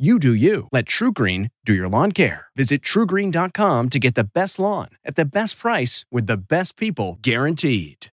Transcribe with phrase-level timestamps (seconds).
[0.00, 0.66] You do you.
[0.72, 2.46] Let TruGreen do your lawn care.
[2.56, 7.18] Visit trugreen.com to get the best lawn at the best price with the best people
[7.20, 8.06] guaranteed.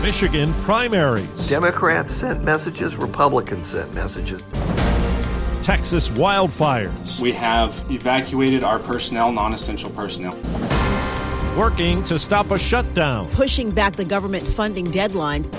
[0.00, 1.46] Michigan primaries.
[1.50, 4.42] Democrats sent messages, Republicans sent messages.
[5.62, 7.20] Texas wildfires.
[7.20, 10.38] We have evacuated our personnel, non essential personnel.
[11.54, 13.28] Working to stop a shutdown.
[13.32, 15.54] Pushing back the government funding deadlines.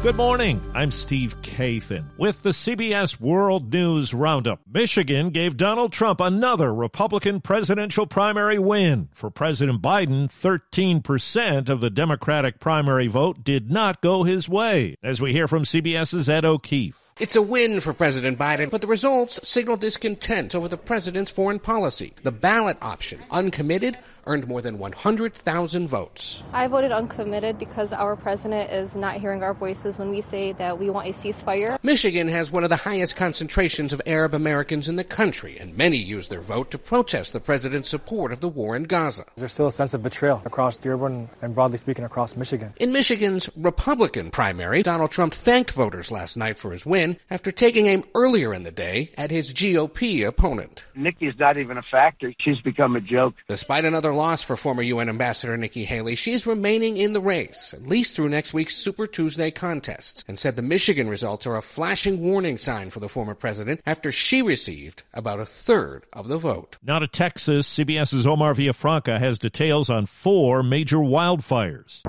[0.00, 0.62] Good morning.
[0.74, 4.60] I'm Steve Kathan with the CBS World News Roundup.
[4.72, 9.08] Michigan gave Donald Trump another Republican presidential primary win.
[9.12, 14.94] For President Biden, 13% of the Democratic primary vote did not go his way.
[15.02, 17.02] As we hear from CBS's Ed O'Keefe.
[17.18, 21.58] It's a win for President Biden, but the results signal discontent over the president's foreign
[21.58, 22.12] policy.
[22.22, 26.42] The ballot option, uncommitted, earned more than 100,000 votes.
[26.52, 30.78] I voted uncommitted because our president is not hearing our voices when we say that
[30.78, 31.78] we want a ceasefire.
[31.82, 35.96] Michigan has one of the highest concentrations of Arab Americans in the country, and many
[35.96, 39.24] use their vote to protest the president's support of the war in Gaza.
[39.36, 42.74] There's still a sense of betrayal across Dearborn and broadly speaking across Michigan.
[42.78, 47.86] In Michigan's Republican primary, Donald Trump thanked voters last night for his win after taking
[47.86, 50.84] aim earlier in the day at his GOP opponent.
[50.94, 52.32] Nikki's not even a factor.
[52.40, 53.34] She's become a joke.
[53.48, 57.86] Despite another loss for former UN Ambassador Nikki Haley, she's remaining in the race, at
[57.86, 62.20] least through next week's Super Tuesday contests, and said the Michigan results are a flashing
[62.20, 66.78] warning sign for the former president after she received about a third of the vote.
[66.82, 72.02] Now to Texas, CBS's Omar Villafranca has details on four major wildfires.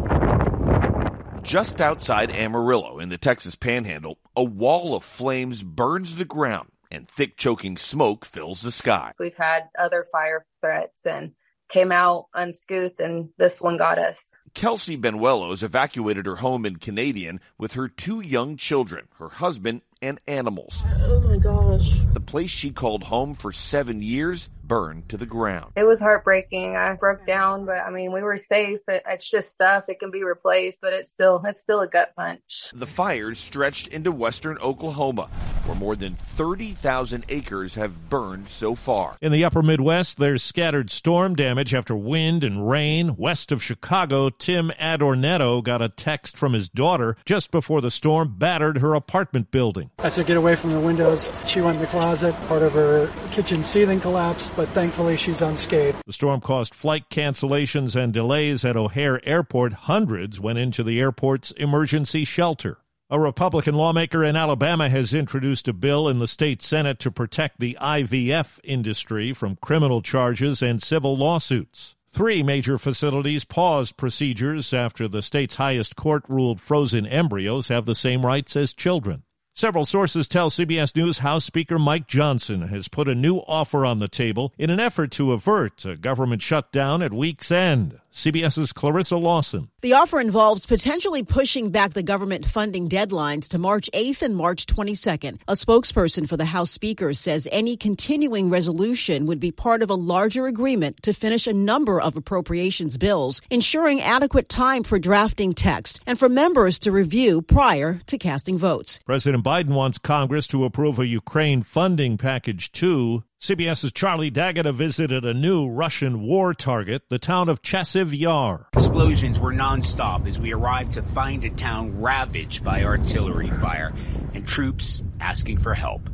[1.43, 7.07] Just outside Amarillo in the Texas Panhandle, a wall of flames burns the ground and
[7.07, 9.13] thick choking smoke fills the sky.
[9.19, 11.33] We've had other fire threats and
[11.69, 14.41] came out unscathed, and this one got us.
[14.53, 20.19] Kelsey Benuelos evacuated her home in Canadian with her two young children, her husband, and
[20.27, 20.83] animals.
[21.05, 21.99] Oh my gosh.
[22.13, 25.73] The place she called home for seven years burned to the ground.
[25.75, 26.77] It was heartbreaking.
[26.77, 28.81] I broke down, but I mean, we were safe.
[28.87, 29.89] It, it's just stuff.
[29.89, 32.69] It can be replaced, but it's still it's still a gut punch.
[32.73, 35.29] The fires stretched into western Oklahoma,
[35.65, 39.17] where more than 30,000 acres have burned so far.
[39.21, 43.15] In the upper Midwest, there's scattered storm damage after wind and rain.
[43.17, 48.35] West of Chicago, Tim Adornetto got a text from his daughter just before the storm
[48.37, 49.88] battered her apartment building.
[49.97, 51.29] I said, get away from the windows.
[51.45, 52.35] She went in the closet.
[52.47, 55.97] Part of her kitchen ceiling collapsed, but thankfully she's unscathed.
[56.05, 59.73] The storm caused flight cancellations and delays at O'Hare Airport.
[59.73, 62.77] Hundreds went into the airport's emergency shelter.
[63.11, 67.59] A Republican lawmaker in Alabama has introduced a bill in the state Senate to protect
[67.59, 71.95] the IVF industry from criminal charges and civil lawsuits.
[72.11, 77.95] Three major facilities paused procedures after the state's highest court ruled frozen embryos have the
[77.95, 79.23] same rights as children.
[79.59, 83.99] Several sources tell CBS News House Speaker Mike Johnson has put a new offer on
[83.99, 87.99] the table in an effort to avert a government shutdown at week's end.
[88.11, 89.69] CBS's Clarissa Lawson.
[89.81, 94.65] The offer involves potentially pushing back the government funding deadlines to March 8th and March
[94.65, 95.39] 22nd.
[95.47, 99.95] A spokesperson for the House Speaker says any continuing resolution would be part of a
[99.95, 106.01] larger agreement to finish a number of appropriations bills, ensuring adequate time for drafting text
[106.07, 108.99] and for members to review prior to casting votes.
[109.05, 113.23] President Biden wants Congress to approve a Ukraine funding package too.
[113.41, 118.67] CBS's Charlie D'Agata visited a new Russian war target, the town of Chasiv Yar.
[118.73, 123.91] Explosions were nonstop as we arrived to find a town ravaged by artillery fire
[124.35, 126.07] and troops asking for help.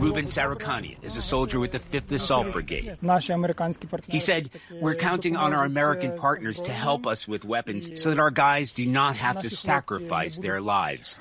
[0.00, 2.98] Ruben Sarukanian is a soldier with the 5th Assault Brigade.
[4.08, 4.50] He said,
[4.80, 8.72] We're counting on our American partners to help us with weapons so that our guys
[8.72, 11.20] do not have to sacrifice their lives.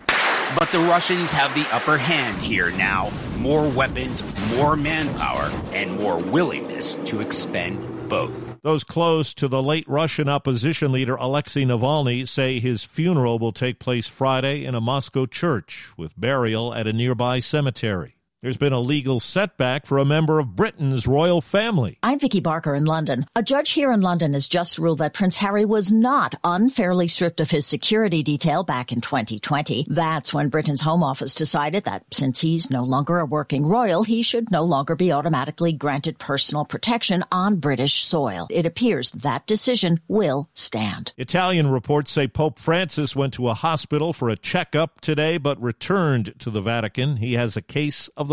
[0.58, 3.12] But the Russians have the upper hand here now.
[3.38, 4.22] More weapons,
[4.56, 8.56] more manpower, and more willingness to expend both.
[8.62, 13.80] Those close to the late Russian opposition leader Alexei Navalny say his funeral will take
[13.80, 18.16] place Friday in a Moscow church with burial at a nearby cemetery.
[18.44, 21.98] There's been a legal setback for a member of Britain's royal family.
[22.04, 23.26] I'm Vicky Barker in London.
[23.38, 27.40] A judge here in London has just ruled that Prince Harry was not unfairly stripped
[27.40, 29.86] of his security detail back in 2020.
[29.88, 34.24] That's when Britain's Home Office decided that since he's no longer a working royal, he
[34.24, 38.48] should no longer be automatically granted personal protection on British soil.
[38.50, 41.14] It appears that decision will stand.
[41.16, 46.38] Italian reports say Pope Francis went to a hospital for a checkup today, but returned
[46.40, 47.16] to the Vatican.
[47.16, 48.33] He has a case of the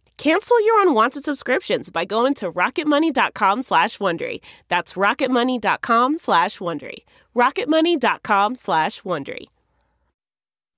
[0.21, 4.39] Cancel your unwanted subscriptions by going to rocketmoney.com slash Wondery.
[4.67, 6.97] That's rocketmoney.com slash Wondery.
[7.35, 9.47] rocketmoney.com slash Wondery.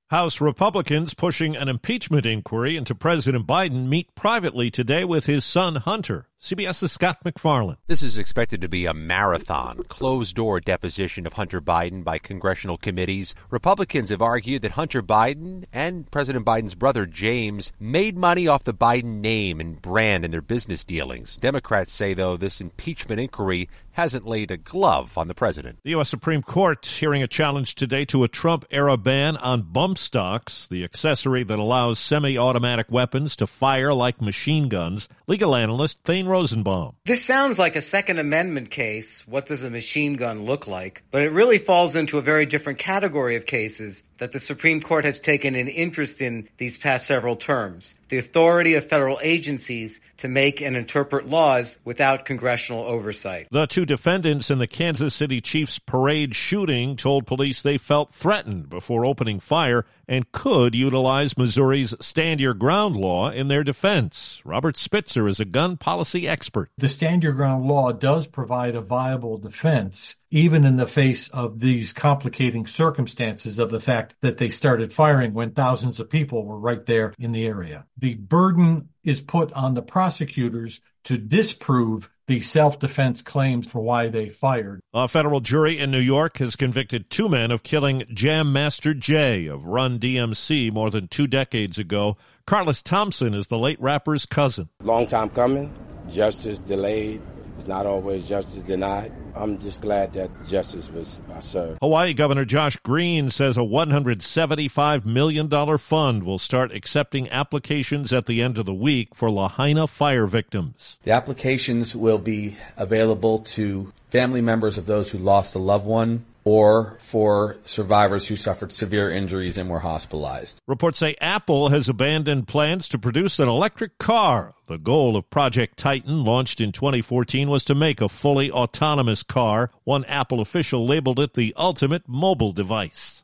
[0.10, 5.75] House Republicans pushing an impeachment inquiry into President Biden meet privately today with his son
[5.75, 6.30] Hunter.
[6.44, 7.78] CBS's Scott MacFarlane.
[7.88, 12.78] This is expected to be a marathon, closed door deposition of Hunter Biden by congressional
[12.78, 13.34] committees.
[13.50, 18.74] Republicans have argued that Hunter Biden and President Biden's brother James made money off the
[18.74, 21.38] Biden name and brand in their business dealings.
[21.38, 25.80] Democrats say, though, this impeachment inquiry hasn't laid a glove on the president.
[25.84, 26.10] The U.S.
[26.10, 30.84] Supreme Court hearing a challenge today to a Trump era ban on bump stocks, the
[30.84, 35.07] accessory that allows semi automatic weapons to fire like machine guns.
[35.28, 36.96] Legal analyst Thane Rosenbaum.
[37.06, 39.24] This sounds like a Second Amendment case.
[39.28, 41.04] What does a machine gun look like?
[41.12, 45.06] But it really falls into a very different category of cases that the Supreme Court
[45.06, 48.00] has taken an interest in these past several terms.
[48.10, 53.48] The authority of federal agencies to make and interpret laws without congressional oversight.
[53.52, 58.70] The two defendants in the Kansas City Chiefs parade shooting told police they felt threatened
[58.70, 64.42] before opening fire and could utilize Missouri's stand your ground law in their defense.
[64.46, 66.70] Robert Spitzer is a gun policy expert.
[66.78, 71.60] The stand your ground law does provide a viable defense even in the face of
[71.60, 76.58] these complicating circumstances of the fact that they started firing when thousands of people were
[76.58, 77.86] right there in the area.
[77.98, 84.30] The burden is put on the prosecutors to disprove the self-defense claims for why they
[84.30, 84.80] fired.
[84.94, 89.48] A federal jury in New York has convicted two men of killing Jam Master Jay
[89.48, 92.18] of Run DMC more than two decades ago.
[92.48, 94.70] Carlos Thompson is the late rapper's cousin.
[94.82, 95.74] Long time coming,
[96.10, 97.22] justice delayed,
[97.58, 99.12] it's not always justice denied.
[99.36, 101.80] I'm just glad that justice was uh, served.
[101.82, 108.42] Hawaii Governor Josh Green says a $175 million fund will start accepting applications at the
[108.42, 111.00] end of the week for Lahaina fire victims.
[111.04, 116.26] The applications will be available to family members of those who lost a loved one
[116.45, 120.60] or for survivors who suffered severe injuries and were hospitalized.
[120.68, 124.53] Reports say Apple has abandoned plans to produce an electric car.
[124.68, 129.72] The goal of Project Titan, launched in 2014, was to make a fully autonomous car.
[129.84, 133.24] One Apple official labeled it the ultimate mobile device.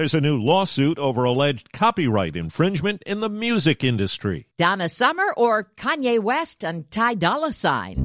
[0.00, 4.46] There's a new lawsuit over alleged copyright infringement in the music industry.
[4.56, 8.02] Donna Summer or Kanye West and Ty Dolla Sign?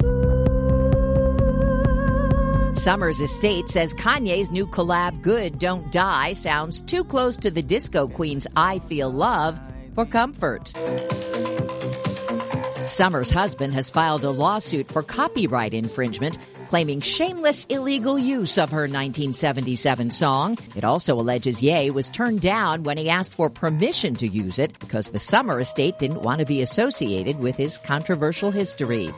[2.74, 8.06] Summer's estate says Kanye's new collab, Good Don't Die, sounds too close to the disco
[8.06, 9.58] queen's I Feel Love
[9.94, 10.74] for comfort.
[12.86, 16.38] Summer's husband has filed a lawsuit for copyright infringement
[16.68, 20.58] claiming shameless illegal use of her 1977 song.
[20.74, 24.78] It also alleges Ye was turned down when he asked for permission to use it
[24.78, 29.12] because the Summer estate didn't want to be associated with his controversial history.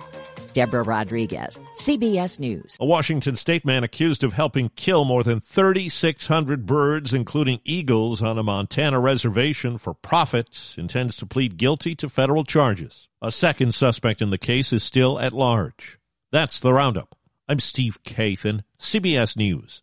[0.53, 2.77] Deborah Rodriguez, CBS News.
[2.81, 8.39] A Washington state man accused of helping kill more than 3,600 birds, including eagles, on
[8.39, 13.09] a Montana reservation for profit, intends to plead guilty to federal charges.
[13.21, 15.99] A second suspect in the case is still at large.
[16.31, 17.15] That's the roundup.
[17.49, 19.83] I'm Steve Kathan, CBS News.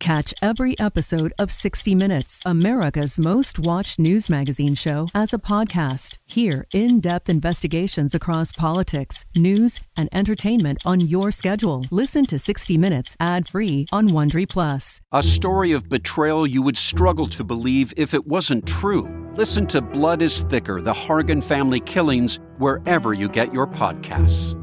[0.00, 6.18] Catch every episode of 60 Minutes, America's most watched news magazine show, as a podcast.
[6.26, 11.86] Hear in depth investigations across politics, news, and entertainment on your schedule.
[11.90, 15.00] Listen to 60 Minutes ad free on Wondery Plus.
[15.12, 19.08] A story of betrayal you would struggle to believe if it wasn't true.
[19.36, 24.60] Listen to Blood is Thicker The Hargan Family Killings wherever you get your podcasts.